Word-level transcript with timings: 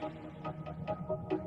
Thank 0.00 0.14
you. 1.32 1.41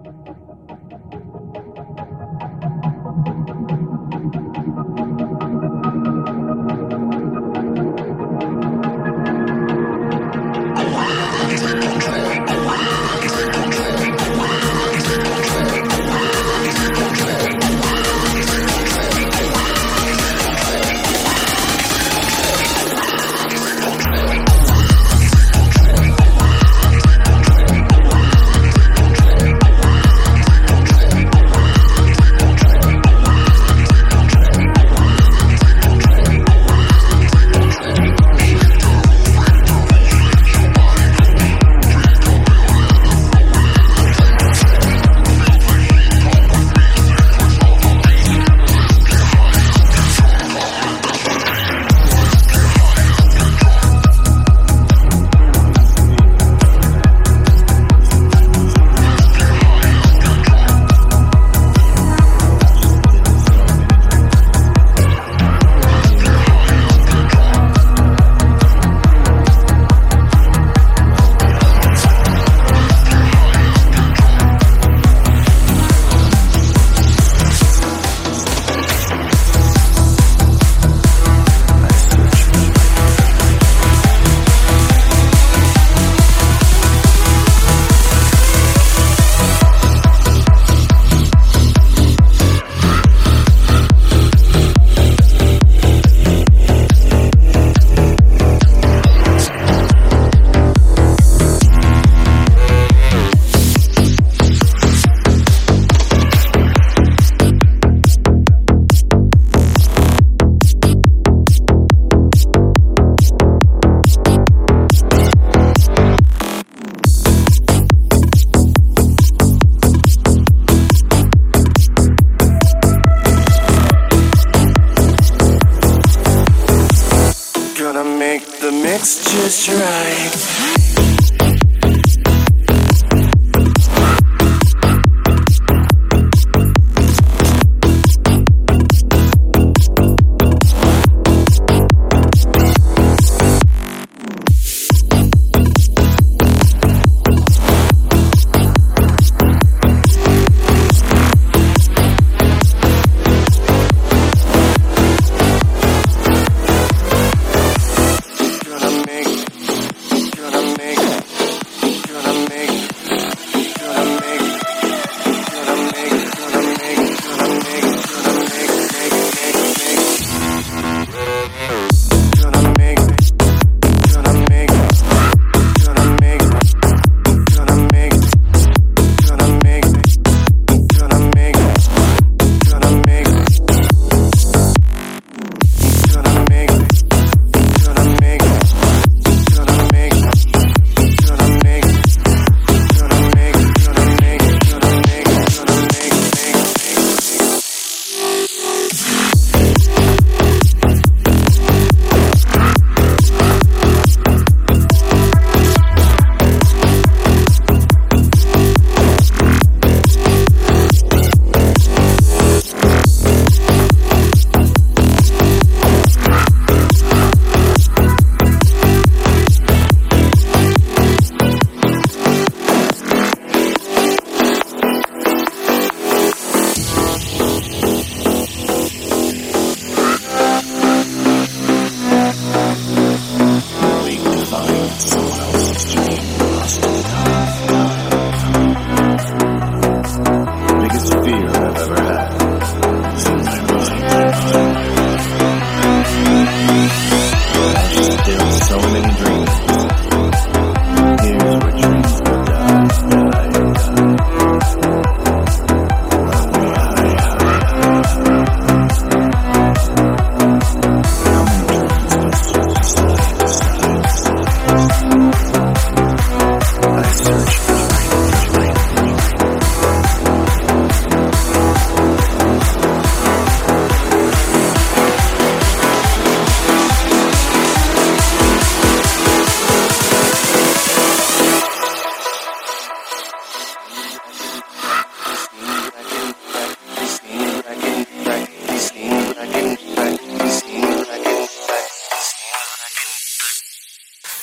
Make 129.55 129.84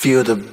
Feel 0.03 0.21
the 0.21 0.52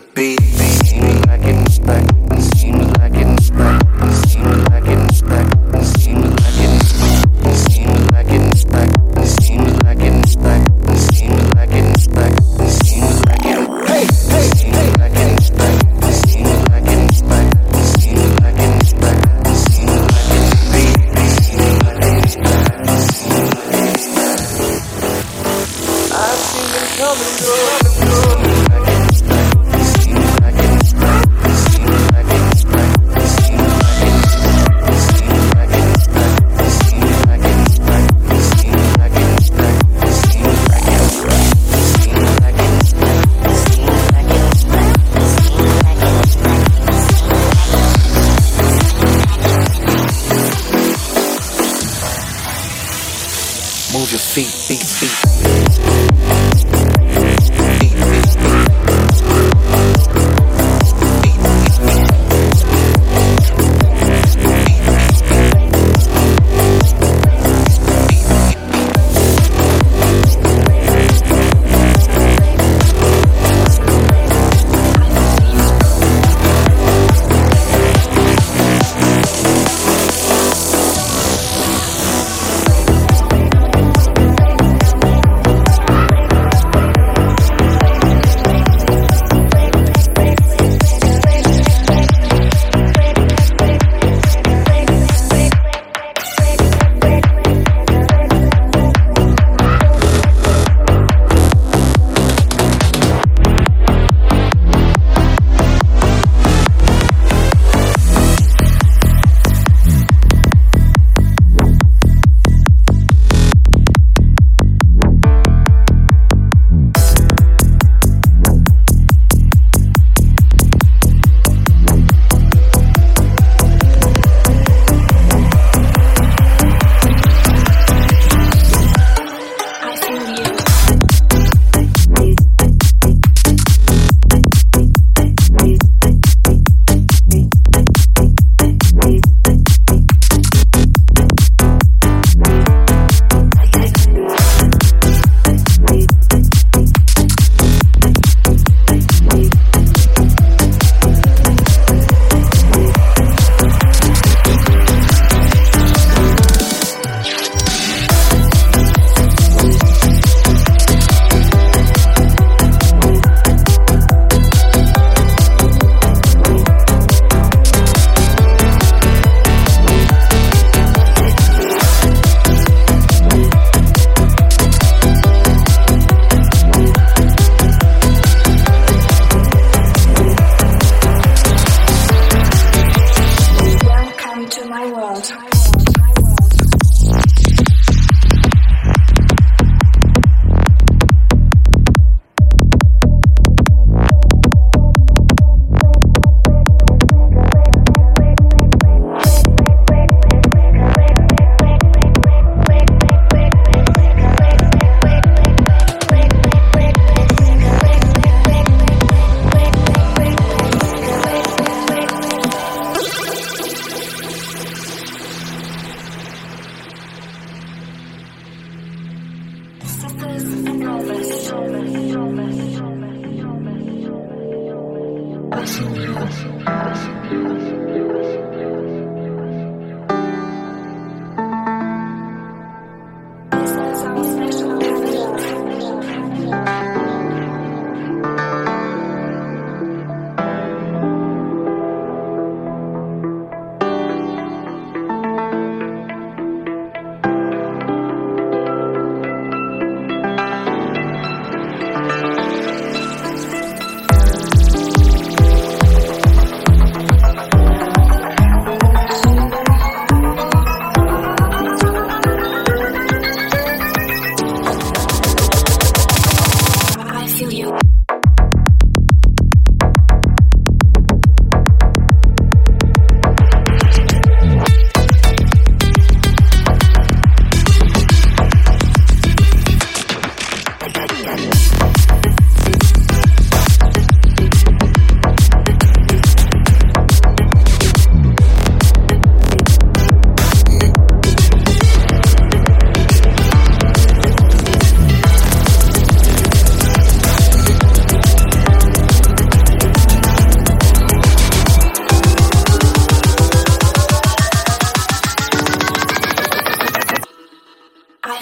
my 184.80 184.90
world. 184.92 185.59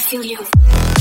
feel 0.08 0.24
you. 0.24 0.97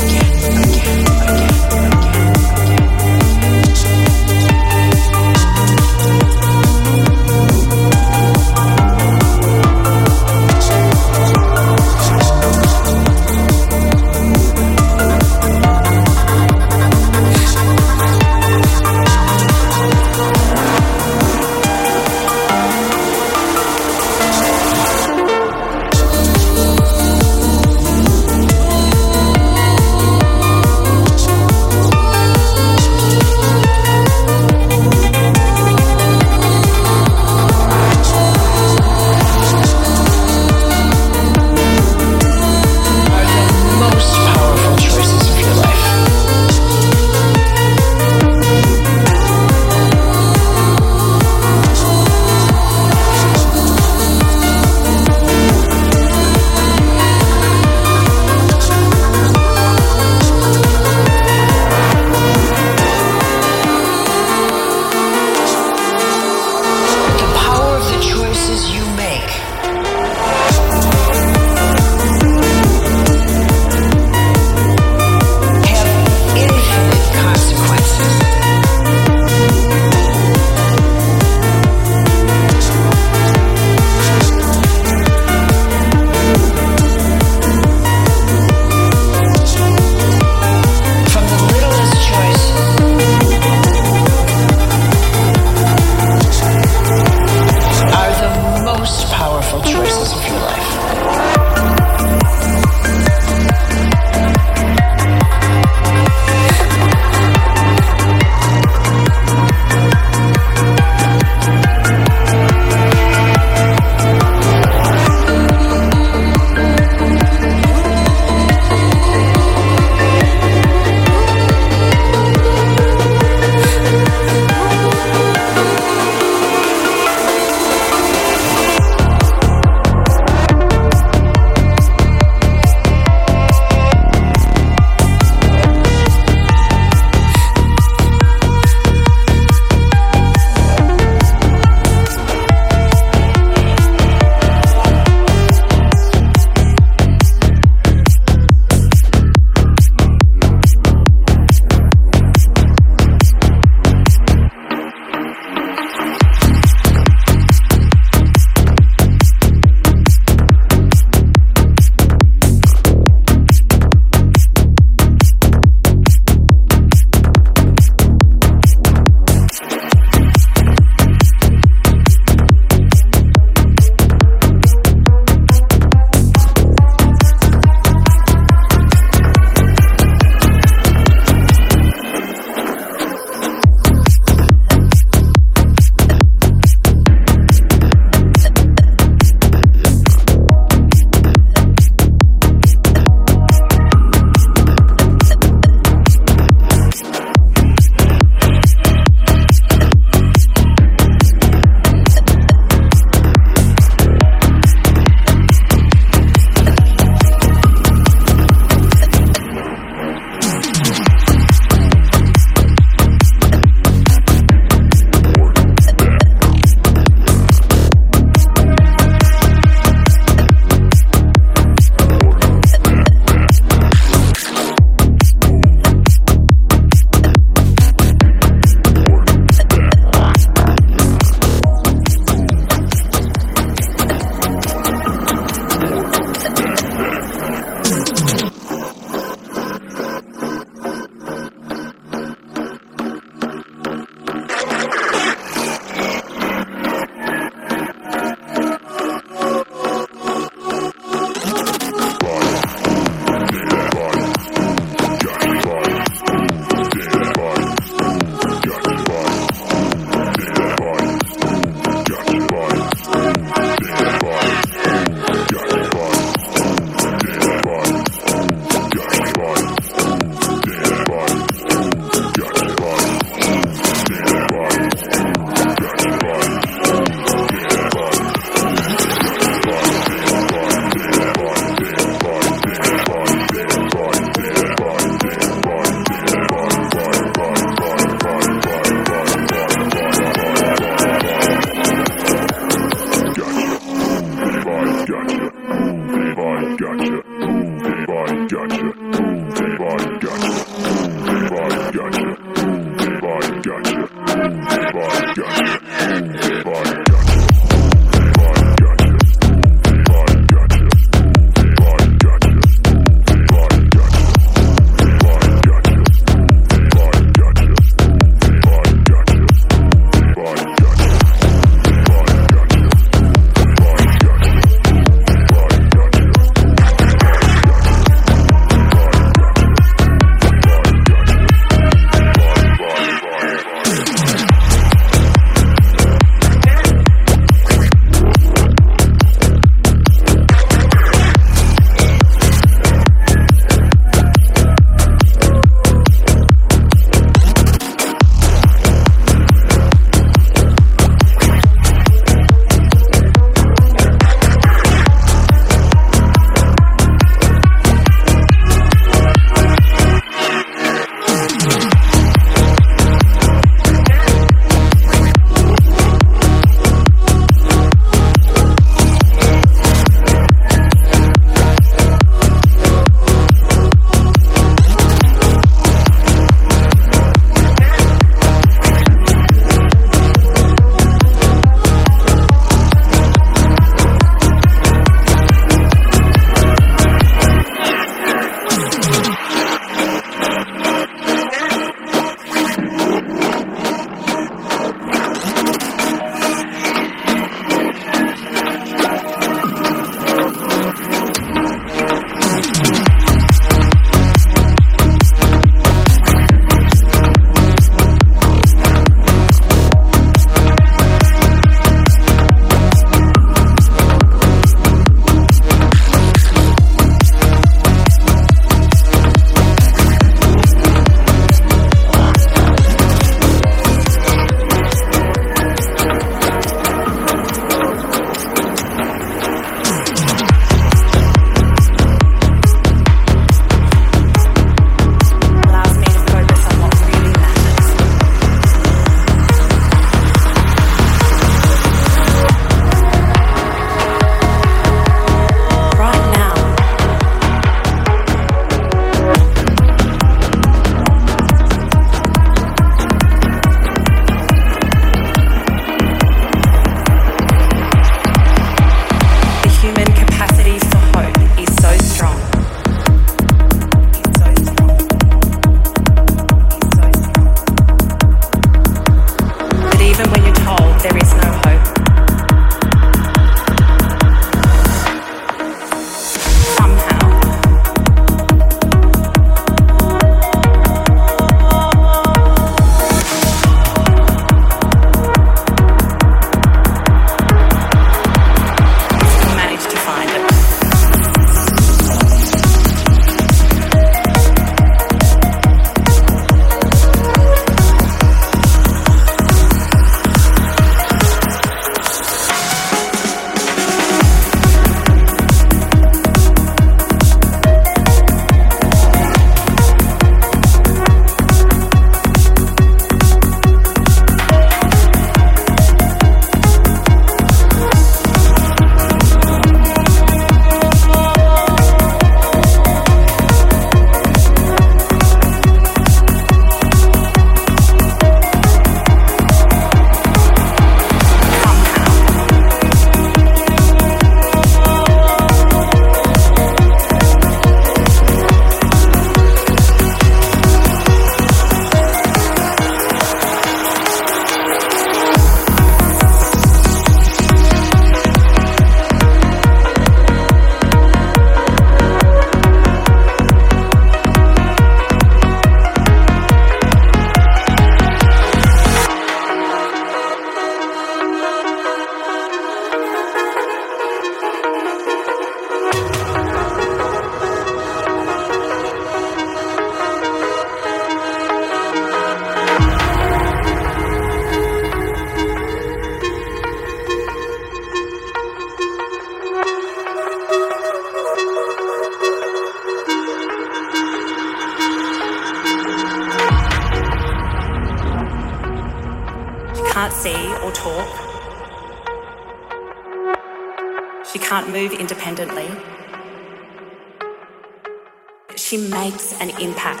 Makes 599.40 599.56
an 599.56 599.62
impact. 599.62 600.00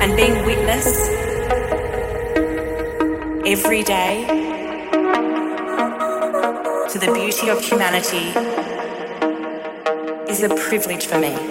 And 0.00 0.16
being 0.16 0.44
witness 0.44 1.08
every 3.46 3.82
day 3.82 4.26
to 6.90 6.98
the 6.98 7.12
beauty 7.12 7.48
of 7.48 7.60
humanity 7.60 8.32
is 10.30 10.42
a 10.42 10.48
privilege 10.54 11.06
for 11.06 11.18
me. 11.18 11.47